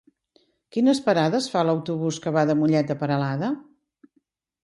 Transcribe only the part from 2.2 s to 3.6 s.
que va a Mollet de Peralada?